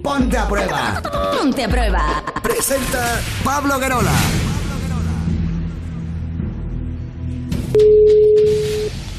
[0.00, 1.02] Ponte a prueba.
[1.38, 2.24] Ponte a prueba.
[2.42, 4.10] Presenta Pablo Guerola.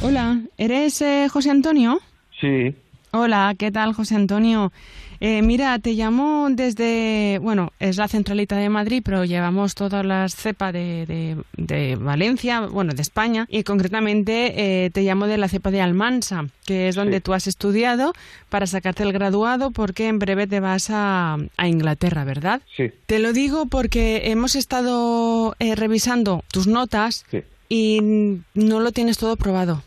[0.01, 1.99] Hola, ¿eres eh, José Antonio?
[2.41, 2.75] Sí,
[3.17, 4.71] Hola, ¿qué tal José Antonio?
[5.19, 10.35] Eh, mira, te llamo desde, bueno, es la centralita de Madrid, pero llevamos todas las
[10.35, 15.47] cepas de, de- de Valencia, bueno, de España, y concretamente eh, te llamo de la
[15.47, 17.21] cepa de Almansa, que es donde Sí.
[17.21, 18.13] tú has estudiado
[18.49, 22.61] para sacarte el graduado, porque en breve te vas a, a Inglaterra, ¿verdad?
[22.75, 27.43] sí, Te lo digo porque hemos estado eh, revisando tus notas sí.
[27.69, 29.83] y no lo tienes todo probado.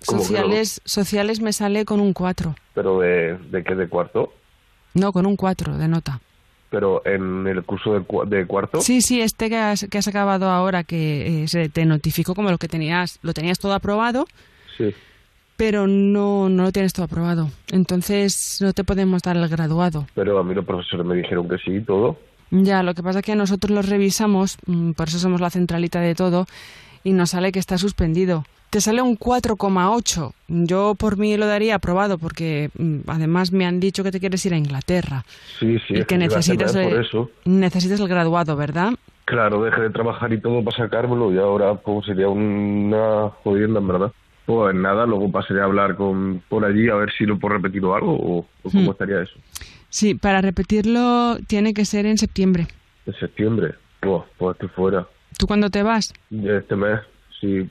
[0.00, 2.54] Sociales, sociales me sale con un 4.
[2.74, 4.32] Pero de, de qué de cuarto?
[4.94, 6.20] No, con un 4 de nota.
[6.70, 8.04] Pero en el curso de,
[8.36, 8.80] de cuarto.
[8.80, 12.50] Sí, sí, este que has, que has acabado ahora, que eh, se te notificó como
[12.50, 14.26] lo que tenías, lo tenías todo aprobado,
[14.76, 14.92] Sí.
[15.56, 17.50] pero no, no lo tienes todo aprobado.
[17.68, 20.06] Entonces no te podemos dar el graduado.
[20.14, 22.18] Pero a mí los profesores me dijeron que sí todo.
[22.50, 26.00] Ya, lo que pasa es que nosotros los revisamos, mm, por eso somos la centralita
[26.00, 26.46] de todo,
[27.04, 28.44] y nos sale que está suspendido.
[28.76, 30.32] Te sale un 4,8.
[30.48, 34.44] Yo por mí lo daría aprobado porque mm, además me han dicho que te quieres
[34.44, 35.24] ir a Inglaterra
[35.58, 35.94] Sí, sí.
[35.96, 37.30] y que necesitas, por eso.
[37.46, 38.92] necesitas el graduado, ¿verdad?
[39.24, 43.88] Claro, dejé de trabajar y todo para sacármelo y ahora pues sería una jodienda en
[43.88, 44.12] verdad.
[44.44, 47.82] Pues nada, luego pasaré a hablar con por allí a ver si lo puedo repetir
[47.82, 48.92] o algo o, o cómo Hmm.
[48.92, 49.38] estaría eso.
[49.88, 52.66] Sí, para repetirlo tiene que ser en septiembre.
[53.06, 53.72] En septiembre.
[54.00, 55.06] Pues, pues estoy fuera.
[55.38, 56.12] ¿Tú cuándo te vas?
[56.30, 57.00] Este mes.
[57.40, 57.68] Si,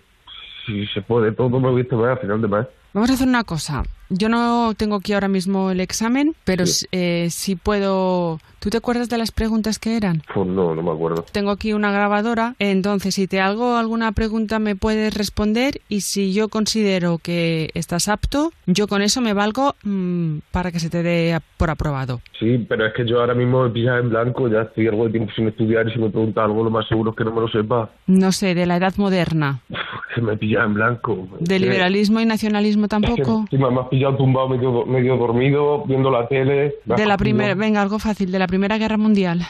[0.65, 2.67] si se puede, todo me este mes a final de mes.
[2.93, 3.83] Vamos a hacer una cosa.
[4.09, 6.85] Yo no tengo aquí ahora mismo el examen, pero Sí.
[6.91, 8.39] eh, sí puedo...
[8.59, 10.23] ¿Tú te acuerdas de las preguntas que eran?
[10.33, 11.23] Pues no, no me acuerdo.
[11.31, 16.33] Tengo aquí una grabadora, entonces si te hago alguna pregunta me puedes responder y si
[16.33, 21.03] yo considero que estás apto, yo con eso me valgo mm, para que se te
[21.03, 22.21] dé por aprobado.
[22.39, 25.11] Sí, pero es que yo ahora mismo me pillas en blanco, ya estoy algo de
[25.11, 27.41] tiempo sin estudiar y si me pregunta algo lo más seguro es que no me
[27.41, 27.91] lo sepa.
[28.07, 29.77] No sé, de la edad moderna, Uf,
[30.15, 31.27] que me pillas en blanco.
[31.39, 33.45] De liberalismo y nacionalismo es que tampoco.
[33.51, 36.75] me has pillado tumbado medio, do- medio dormido, viendo la tele.
[36.85, 39.41] De la primera, venga, algo fácil, de la Primera Guerra Mundial.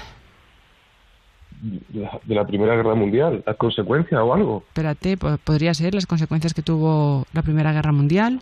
[1.61, 4.63] De la, de la Primera Guerra Mundial, las consecuencias o algo.
[4.67, 8.39] Espérate, po- podría ser las consecuencias que tuvo la Primera Guerra Mundial,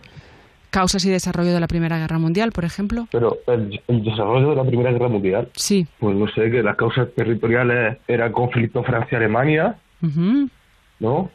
[0.70, 3.06] causas y desarrollo de la Primera Guerra Mundial, por ejemplo.
[3.12, 5.86] Pero el, el desarrollo de la Primera Guerra Mundial, Sí.
[6.00, 10.48] pues no sé, que las causas territoriales era el conflicto Francia-Alemania, Ujú,
[11.00, 11.30] ¿no?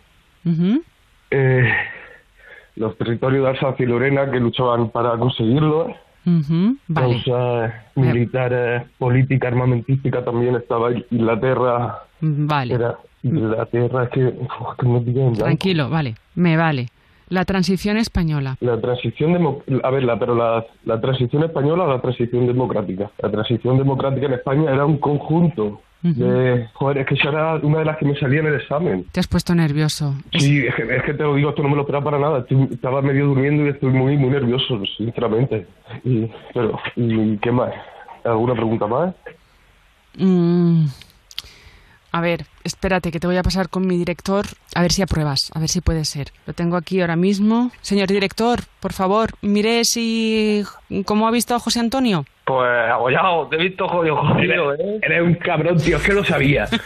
[0.46, 0.84] ujú.
[1.31, 1.72] Eh,
[2.79, 5.94] los territorios de Alsacia y Lorena que luchaban para conseguirlo.
[6.25, 12.73] Ujú, Vale, causas militares, política armamentística también estaba Inglaterra, vale.
[12.73, 15.34] era Inglaterra, es que, uf, que en.
[15.34, 16.88] Tranquilo, vale, me vale.
[17.29, 18.57] La transición española.
[18.59, 23.12] La transición demo- a ver, la, pero la, la transición española o la transición democrática.
[23.22, 27.79] La transición democrática en España era un conjunto de, joder, es que esa era una
[27.79, 29.05] de las que me salía en el examen.
[29.11, 30.15] Te has puesto nervioso.
[30.37, 32.39] Sí, es que, es que te lo digo, esto no me lo esperaba para nada.
[32.39, 35.67] Estoy- estaba medio durmiendo y estoy muy, muy nervioso, sinceramente.
[36.05, 37.73] Y, pero, ¿y qué más?
[38.23, 39.13] ¿Alguna pregunta más?
[40.17, 40.85] Mm,
[42.11, 45.51] A ver, espérate, que te voy a pasar con mi director, a ver si apruebas,
[45.53, 46.31] a ver si puede ser.
[46.47, 47.71] Lo tengo aquí ahora mismo.
[47.81, 50.63] Señor director, por favor, mire si...
[51.05, 52.25] ¿Cómo ha visto a José Antonio?
[52.49, 54.99] Pues abollado, te he visto jodido, jodido, ¿eh?
[55.03, 56.67] Eres un cabrón, tío, es que lo sabía.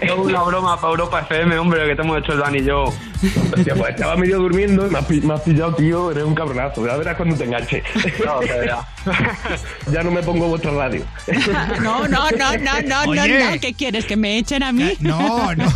[0.00, 2.84] Es una broma para Europa FM, hombre, que te hemos hecho el Dani y yo.
[2.84, 6.34] Hostia, pues estaba medio durmiendo y me has, pi- me has pillado, tío, eres un
[6.34, 6.86] cabronazo.
[6.86, 7.82] Ya verás cuando te enganche.
[8.24, 8.86] No, te verás.
[9.92, 11.02] ya no me pongo vuestra radio.
[11.82, 13.38] No, no, no, no, no, Oye.
[13.44, 13.60] no, no.
[13.60, 14.04] ¿Qué quieres?
[14.06, 14.92] ¿Que me echen a mí?
[15.00, 15.64] No, no.
[15.64, 15.72] Nada,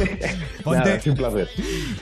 [0.64, 1.48] Ponte, es un placer.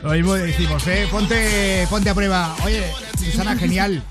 [0.02, 1.06] lo mismo decimos, ¿eh?
[1.10, 2.54] Ponte, ponte a prueba.
[2.64, 2.82] Oye,
[3.18, 4.02] Susana, genial.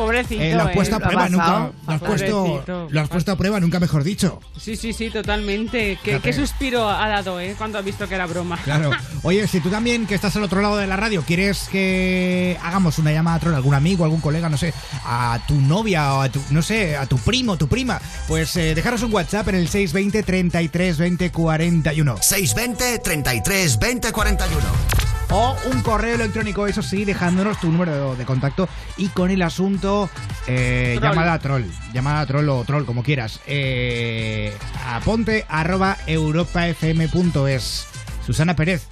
[0.00, 0.42] Pobrecito.
[0.42, 1.02] Eh, lo has puesto a ¿eh?
[1.02, 1.70] prueba, nunca.
[1.86, 2.88] Lo has puesto, Pobrecito.
[2.90, 4.40] lo has puesto a prueba, nunca mejor dicho.
[4.58, 5.98] Sí, sí, sí, totalmente.
[6.02, 6.22] ¿Qué, Fíjate.
[6.22, 7.54] qué suspiro ha dado, eh?
[7.58, 8.58] Cuando ha visto que era broma.
[8.64, 8.90] Claro.
[9.22, 12.98] Oye, si tú también, que estás al otro lado de la radio, quieres que hagamos
[12.98, 14.72] una llamada a troll, algún amigo, algún colega, no sé,
[15.04, 18.74] a tu novia o a tu, no sé, a tu primo, tu prima, pues eh,
[18.74, 22.16] dejaros un WhatsApp en el 620 33 20 41.
[22.20, 24.99] 620 33 20 41.
[25.32, 30.10] O un correo electrónico, eso sí, dejándonos tu número de contacto y con el asunto
[30.48, 31.10] eh, Troll.
[31.10, 31.62] llamada a troll.
[31.92, 33.40] Llamada a troll o troll, como quieras.
[33.46, 34.52] Eh,
[34.88, 37.86] aponte arroba europafm.es.
[38.26, 38.88] Susana Pérez,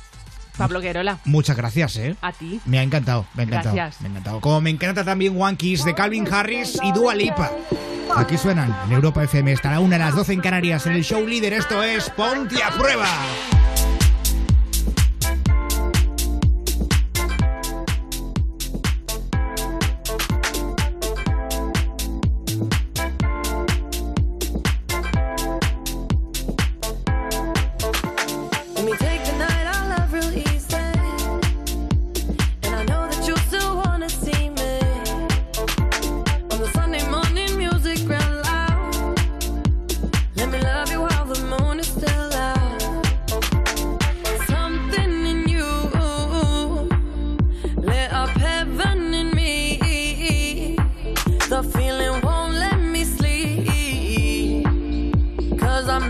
[0.56, 2.16] Pablo Guerola, muchas gracias, ¿eh?
[2.20, 2.60] a ti.
[2.66, 3.74] Me ha encantado, me ha encantado.
[3.74, 4.00] Gracias.
[4.00, 4.40] Me ha encantado.
[4.40, 7.50] Como me encanta también One Kiss de Calvin Harris y Dua Lipa.
[8.16, 9.52] Aquí suenan en Europa FM.
[9.52, 11.52] Estará una a las 12 en Canarias en el show líder.
[11.52, 13.06] Esto es Ponte a Prueba.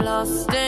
[0.08, 0.67] lost in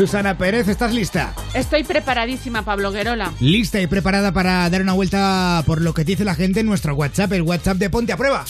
[0.00, 1.34] Susana Pérez, ¿estás lista?
[1.52, 3.34] Estoy preparadísima, Pablo Guerola.
[3.38, 6.94] Lista y preparada para dar una vuelta por lo que dice la gente en nuestro
[6.94, 8.46] WhatsApp, el WhatsApp de Ponte a Prueba.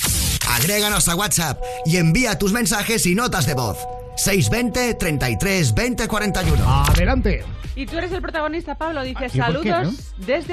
[0.48, 3.78] Agréganos a WhatsApp y envía tus mensajes y notas de voz.
[4.16, 6.84] 620 33 20 41.
[6.84, 7.44] Adelante.
[7.74, 9.02] Y tú eres el protagonista, Pablo.
[9.02, 10.48] Dice ah, saludos desde